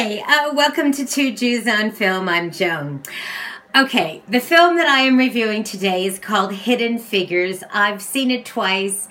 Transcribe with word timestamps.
Hey, 0.00 0.20
uh, 0.20 0.54
welcome 0.54 0.92
to 0.92 1.04
Two 1.04 1.34
Jews 1.34 1.66
on 1.66 1.90
Film. 1.90 2.28
I'm 2.28 2.52
Joan. 2.52 3.02
Okay, 3.74 4.22
the 4.28 4.38
film 4.38 4.76
that 4.76 4.86
I 4.86 5.00
am 5.00 5.18
reviewing 5.18 5.64
today 5.64 6.06
is 6.06 6.20
called 6.20 6.52
Hidden 6.52 7.00
Figures. 7.00 7.64
I've 7.72 8.00
seen 8.00 8.30
it 8.30 8.46
twice, 8.46 9.08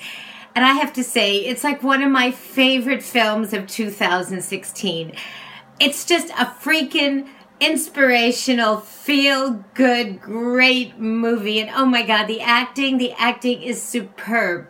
and 0.56 0.64
I 0.64 0.76
have 0.76 0.94
to 0.94 1.04
say, 1.04 1.40
it's 1.40 1.62
like 1.62 1.84
one 1.84 2.02
of 2.04 2.10
my 2.10 2.32
favorite 2.32 3.04
films 3.04 3.52
of 3.52 3.68
2016. 3.68 5.12
It's 5.82 6.06
just 6.06 6.30
a 6.30 6.46
freaking 6.46 7.28
inspirational, 7.60 8.78
feel 8.78 9.66
good, 9.74 10.22
great 10.22 10.98
movie. 10.98 11.60
And 11.60 11.70
oh 11.72 11.86
my 11.86 12.04
God, 12.04 12.28
the 12.28 12.40
acting, 12.40 12.98
the 12.98 13.12
acting 13.18 13.62
is 13.62 13.84
superb. 13.84 14.70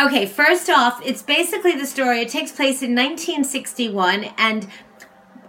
Okay, 0.00 0.24
first 0.24 0.70
off, 0.70 1.00
it's 1.04 1.22
basically 1.22 1.72
the 1.72 1.86
story. 1.86 2.22
It 2.22 2.30
takes 2.30 2.52
place 2.52 2.80
in 2.82 2.94
1961, 2.94 4.24
and 4.38 4.66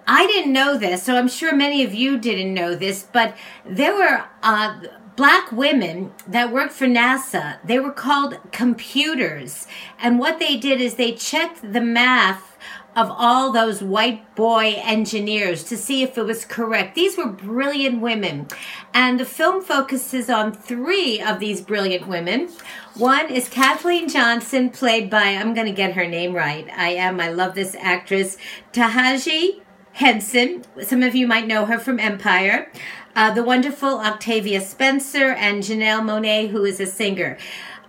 I 0.08 0.26
didn't 0.26 0.54
know 0.54 0.78
this, 0.78 1.04
so 1.04 1.18
I'm 1.18 1.28
sure 1.28 1.54
many 1.54 1.84
of 1.84 1.94
you 1.94 2.18
didn't 2.18 2.54
know 2.54 2.76
this, 2.76 3.06
but 3.12 3.36
there 3.66 3.94
were 3.94 4.24
uh, 4.42 4.80
black 5.18 5.52
women 5.52 6.14
that 6.26 6.54
worked 6.54 6.72
for 6.72 6.88
NASA. 6.88 7.58
They 7.66 7.80
were 7.80 7.92
called 7.92 8.40
computers. 8.54 9.68
And 10.00 10.18
what 10.18 10.40
they 10.40 10.56
did 10.56 10.80
is 10.80 10.96
they 10.96 11.12
checked 11.12 11.74
the 11.74 11.82
math 11.82 12.58
of 12.96 13.12
all 13.12 13.52
those 13.52 13.84
white 13.84 14.34
boy 14.36 14.74
engineers 14.78 15.64
to 15.66 15.78
see 15.78 16.02
if 16.02 16.18
it 16.18 16.24
was 16.24 16.46
correct. 16.46 16.96
These 16.96 17.16
were 17.16 17.28
brilliant 17.28 18.02
women. 18.02 18.48
And 18.94 19.20
the 19.20 19.26
film 19.26 19.62
focuses 19.62 20.30
on 20.30 20.54
three 20.54 21.22
of 21.22 21.40
these 21.40 21.62
brilliant 21.62 22.08
women. 22.08 22.50
One 22.96 23.30
is 23.30 23.50
Kathleen 23.50 24.10
Johnson, 24.10 24.72
played 24.72 25.12
by, 25.12 25.26
I'm 25.26 25.54
going 25.54 25.68
to 25.68 25.74
get 25.74 25.94
her 25.94 26.08
name 26.08 26.34
right. 26.34 26.68
I 26.76 26.90
am. 26.90 27.20
I 27.20 27.30
love 27.30 27.54
this 27.54 27.76
actress. 27.80 28.38
Taraji 28.74 29.62
Henson. 29.98 30.64
Some 30.84 31.02
of 31.02 31.16
you 31.16 31.26
might 31.26 31.48
know 31.48 31.66
her 31.66 31.80
from 31.80 32.00
Empire. 32.00 32.72
Uh, 33.16 33.34
the 33.34 33.42
wonderful 33.42 33.98
Octavia 33.98 34.62
Spencer 34.62 35.32
and 35.32 35.64
Janelle 35.64 36.04
Monáe, 36.04 36.50
who 36.50 36.66
is 36.66 36.80
a 36.80 36.86
singer. 36.86 37.36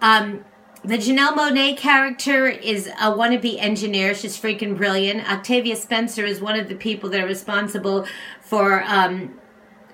Um, 0.00 0.42
the 0.82 0.96
Janelle 0.96 1.34
Monáe 1.34 1.76
character 1.76 2.46
is 2.46 2.86
a 2.86 3.12
wannabe 3.12 3.58
engineer. 3.60 4.14
She's 4.14 4.40
freaking 4.40 4.74
brilliant. 4.74 5.30
Octavia 5.30 5.76
Spencer 5.76 6.24
is 6.24 6.40
one 6.40 6.58
of 6.58 6.70
the 6.70 6.76
people 6.76 7.10
that 7.10 7.20
are 7.20 7.26
responsible 7.26 8.06
for 8.40 8.82
um, 8.84 9.38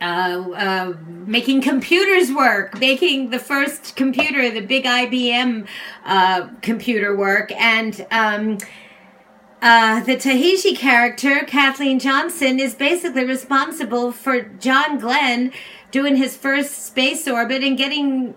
uh, 0.00 0.04
uh, 0.54 0.92
making 1.08 1.62
computers 1.62 2.32
work, 2.32 2.78
making 2.78 3.30
the 3.30 3.40
first 3.40 3.96
computer, 3.96 4.52
the 4.52 4.60
big 4.60 4.84
IBM 4.84 5.66
uh, 6.04 6.48
computer 6.62 7.16
work, 7.16 7.50
and 7.52 8.06
um, 8.12 8.58
uh, 9.64 10.00
the 10.04 10.14
Taraji 10.14 10.76
character, 10.76 11.40
Kathleen 11.46 11.98
Johnson, 11.98 12.60
is 12.60 12.74
basically 12.74 13.24
responsible 13.24 14.12
for 14.12 14.42
John 14.42 14.98
Glenn 14.98 15.52
doing 15.90 16.16
his 16.16 16.36
first 16.36 16.84
space 16.84 17.26
orbit 17.26 17.64
and 17.64 17.78
getting 17.78 18.34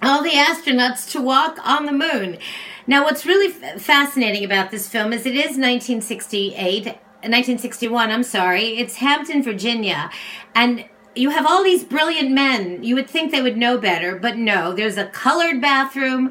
all 0.00 0.22
the 0.22 0.30
astronauts 0.30 1.10
to 1.10 1.20
walk 1.20 1.58
on 1.64 1.86
the 1.86 1.92
moon. 1.92 2.38
Now, 2.86 3.02
what's 3.02 3.26
really 3.26 3.52
f- 3.52 3.82
fascinating 3.82 4.44
about 4.44 4.70
this 4.70 4.88
film 4.88 5.12
is 5.12 5.26
it 5.26 5.34
is 5.34 5.58
1968, 5.58 6.84
1961, 6.84 8.10
I'm 8.12 8.22
sorry. 8.22 8.78
It's 8.78 8.94
Hampton, 8.94 9.42
Virginia. 9.42 10.10
And 10.54 10.84
you 11.16 11.30
have 11.30 11.44
all 11.44 11.64
these 11.64 11.82
brilliant 11.82 12.30
men. 12.30 12.84
You 12.84 12.94
would 12.94 13.10
think 13.10 13.32
they 13.32 13.42
would 13.42 13.56
know 13.56 13.78
better, 13.78 14.14
but 14.14 14.36
no. 14.36 14.72
There's 14.72 14.96
a 14.96 15.06
colored 15.06 15.60
bathroom. 15.60 16.30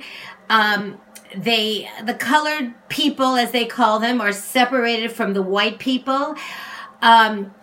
Um, 0.49 1.01
they 1.35 1.89
the 2.03 2.13
colored 2.13 2.73
people 2.89 3.35
as 3.35 3.51
they 3.51 3.65
call 3.65 3.99
them 3.99 4.19
are 4.19 4.31
separated 4.31 5.11
from 5.11 5.33
the 5.33 5.41
white 5.41 5.79
people 5.79 6.35
um, 7.01 7.53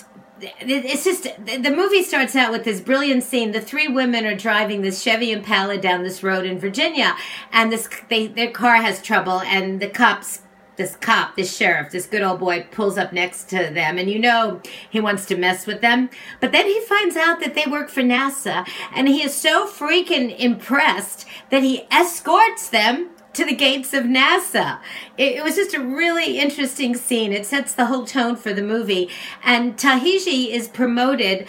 it's 0.40 1.04
just 1.04 1.24
the 1.24 1.74
movie 1.74 2.02
starts 2.02 2.36
out 2.36 2.52
with 2.52 2.64
this 2.64 2.80
brilliant 2.80 3.22
scene 3.22 3.52
the 3.52 3.60
three 3.60 3.88
women 3.88 4.24
are 4.24 4.36
driving 4.36 4.82
this 4.82 5.02
chevy 5.02 5.32
impala 5.32 5.78
down 5.78 6.02
this 6.02 6.22
road 6.22 6.44
in 6.44 6.58
virginia 6.58 7.16
and 7.52 7.72
this 7.72 7.88
they, 8.08 8.26
their 8.26 8.50
car 8.50 8.76
has 8.76 9.02
trouble 9.02 9.40
and 9.40 9.80
the 9.80 9.88
cops 9.88 10.42
this 10.78 10.96
cop, 10.96 11.36
this 11.36 11.54
sheriff, 11.54 11.90
this 11.90 12.06
good 12.06 12.22
old 12.22 12.38
boy 12.38 12.64
pulls 12.70 12.96
up 12.96 13.12
next 13.12 13.50
to 13.50 13.56
them, 13.56 13.98
and 13.98 14.08
you 14.08 14.18
know 14.18 14.62
he 14.88 15.00
wants 15.00 15.26
to 15.26 15.36
mess 15.36 15.66
with 15.66 15.80
them. 15.80 16.08
But 16.40 16.52
then 16.52 16.66
he 16.66 16.80
finds 16.82 17.16
out 17.16 17.40
that 17.40 17.54
they 17.54 17.66
work 17.66 17.90
for 17.90 18.00
NASA, 18.00 18.66
and 18.94 19.08
he 19.08 19.22
is 19.22 19.34
so 19.34 19.66
freaking 19.66 20.38
impressed 20.38 21.26
that 21.50 21.64
he 21.64 21.82
escorts 21.90 22.68
them 22.68 23.10
to 23.34 23.44
the 23.44 23.54
gates 23.54 23.92
of 23.94 24.04
NASA. 24.04 24.80
It, 25.16 25.36
it, 25.36 25.44
was 25.44 25.56
just 25.56 25.74
a 25.74 25.80
really 25.80 26.38
interesting 26.38 26.96
scene. 26.96 27.32
It 27.32 27.46
sets 27.46 27.74
the 27.74 27.86
whole 27.86 28.04
tone 28.04 28.36
for 28.36 28.52
the 28.52 28.62
movie. 28.62 29.08
And 29.44 29.76
Taraji 29.76 30.50
is 30.50 30.68
promoted 30.68 31.46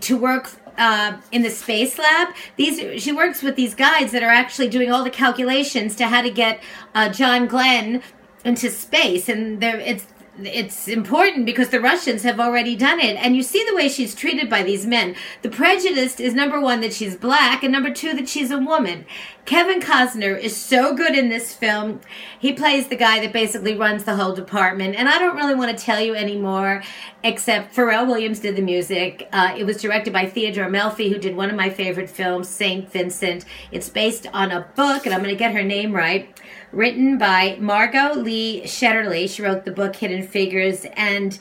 to 0.00 0.16
work 0.16 0.50
uh, 0.76 1.18
in 1.32 1.42
the 1.42 1.50
space 1.50 1.98
lab. 1.98 2.28
These 2.56 3.02
she 3.02 3.12
works 3.12 3.42
with 3.42 3.56
these 3.56 3.74
guys 3.74 4.12
that 4.12 4.22
are 4.22 4.30
actually 4.30 4.68
doing 4.68 4.90
all 4.90 5.04
the 5.04 5.10
calculations 5.10 5.94
to 5.96 6.06
how 6.06 6.22
to 6.22 6.30
get 6.30 6.62
uh, 6.94 7.10
John 7.10 7.46
Glenn 7.46 8.02
into 8.44 8.70
space, 8.70 9.28
and 9.28 9.62
it's 9.62 10.06
it's 10.42 10.88
important 10.88 11.44
because 11.44 11.68
the 11.68 11.80
Russians 11.80 12.22
have 12.22 12.40
already 12.40 12.76
done 12.76 13.00
it. 13.00 13.16
And 13.16 13.36
you 13.36 13.42
see 13.42 13.64
the 13.68 13.74
way 13.74 13.88
she's 13.88 14.14
treated 14.14 14.48
by 14.48 14.62
these 14.62 14.86
men. 14.86 15.14
The 15.42 15.50
prejudice 15.50 16.18
is 16.18 16.34
number 16.34 16.60
one, 16.60 16.80
that 16.80 16.92
she's 16.92 17.16
black, 17.16 17.62
and 17.62 17.72
number 17.72 17.92
two, 17.92 18.14
that 18.14 18.28
she's 18.28 18.50
a 18.50 18.58
woman. 18.58 19.04
Kevin 19.44 19.80
Costner 19.80 20.38
is 20.38 20.56
so 20.56 20.94
good 20.94 21.16
in 21.16 21.28
this 21.28 21.54
film. 21.54 22.00
He 22.38 22.52
plays 22.52 22.88
the 22.88 22.96
guy 22.96 23.20
that 23.20 23.32
basically 23.32 23.76
runs 23.76 24.04
the 24.04 24.16
whole 24.16 24.34
department. 24.34 24.94
And 24.96 25.08
I 25.08 25.18
don't 25.18 25.36
really 25.36 25.54
want 25.54 25.76
to 25.76 25.84
tell 25.84 26.00
you 26.00 26.14
anymore, 26.14 26.82
except 27.24 27.74
Pharrell 27.74 28.06
Williams 28.06 28.40
did 28.40 28.56
the 28.56 28.62
music. 28.62 29.28
Uh, 29.32 29.54
it 29.56 29.64
was 29.64 29.80
directed 29.82 30.12
by 30.12 30.26
Theodore 30.26 30.68
Melfi, 30.68 31.10
who 31.10 31.18
did 31.18 31.36
one 31.36 31.50
of 31.50 31.56
my 31.56 31.70
favorite 31.70 32.10
films, 32.10 32.48
St. 32.48 32.90
Vincent. 32.90 33.44
It's 33.72 33.88
based 33.88 34.26
on 34.32 34.52
a 34.52 34.68
book, 34.76 35.06
and 35.06 35.14
I'm 35.14 35.22
going 35.22 35.34
to 35.34 35.38
get 35.38 35.52
her 35.52 35.64
name 35.64 35.92
right 35.92 36.32
written 36.72 37.18
by 37.18 37.56
Margot 37.60 38.14
Lee 38.14 38.62
Shetterly. 38.64 39.28
She 39.28 39.42
wrote 39.42 39.64
the 39.64 39.72
book 39.72 39.96
Hidden 39.96 40.28
Figures. 40.28 40.86
And, 40.96 41.38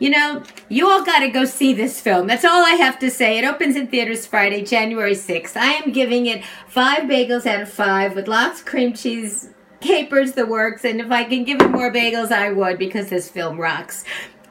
you 0.00 0.10
know, 0.10 0.42
you 0.68 0.88
all 0.88 1.04
got 1.04 1.20
to 1.20 1.28
go 1.28 1.44
see 1.44 1.72
this 1.72 2.00
film. 2.00 2.26
That's 2.26 2.44
all 2.44 2.64
I 2.64 2.70
have 2.70 2.98
to 3.00 3.10
say. 3.10 3.38
It 3.38 3.44
opens 3.44 3.76
in 3.76 3.86
theaters 3.86 4.26
Friday, 4.26 4.64
January 4.64 5.14
6th. 5.14 5.56
I 5.56 5.74
am 5.74 5.92
giving 5.92 6.26
it 6.26 6.42
five 6.66 7.02
bagels 7.02 7.46
out 7.46 7.60
of 7.60 7.70
five 7.70 8.16
with 8.16 8.26
lots 8.26 8.60
of 8.60 8.66
cream 8.66 8.94
cheese, 8.94 9.50
capers, 9.80 10.32
the 10.32 10.46
works. 10.46 10.84
And 10.84 11.00
if 11.00 11.10
I 11.10 11.24
can 11.24 11.44
give 11.44 11.60
it 11.60 11.70
more 11.70 11.92
bagels, 11.92 12.32
I 12.32 12.50
would 12.50 12.78
because 12.78 13.10
this 13.10 13.28
film 13.28 13.60
rocks. 13.60 14.04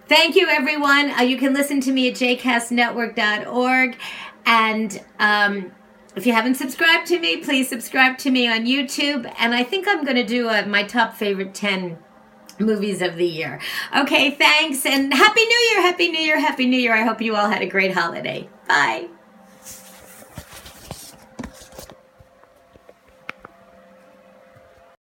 Thank 0.08 0.36
you, 0.36 0.48
everyone. 0.48 1.12
Uh, 1.12 1.24
you 1.24 1.38
can 1.38 1.54
listen 1.54 1.82
to 1.82 1.92
me 1.92 2.10
at 2.10 2.16
jcastnetwork.org. 2.16 3.98
And, 4.46 5.04
um, 5.20 5.72
if 6.16 6.26
you 6.26 6.34
haven't 6.34 6.56
subscribed 6.56 7.08
to 7.08 7.20
me, 7.20 7.38
please 7.38 7.70
subscribe 7.70 8.18
to 8.20 8.32
me 8.32 8.48
on 8.48 8.66
YouTube. 8.66 9.32
And 9.38 9.54
I 9.54 9.64
think 9.64 9.88
I'm 9.88 10.04
going 10.04 10.16
to 10.16 10.26
do 10.26 10.48
a, 10.48 10.64
uh, 10.64 10.66
my 10.66 10.84
top 10.84 11.16
favorite 11.16 11.54
10 11.54 11.98
movies 12.60 13.02
of 13.02 13.16
the 13.16 13.26
year. 13.26 13.60
Okay, 13.96 14.32
thanks. 14.32 14.86
And 14.86 15.14
Happy 15.14 15.46
New 15.46 15.70
Year, 15.72 15.82
Happy 15.82 16.10
New 16.10 16.20
Year, 16.20 16.40
Happy 16.40 16.66
New 16.66 16.78
Year. 16.78 16.96
I 16.96 17.04
hope 17.04 17.22
you 17.22 17.36
all 17.36 17.50
had 17.50 17.62
a 17.62 17.68
great 17.68 17.94
holiday. 17.94 18.50
Bye. 18.68 19.08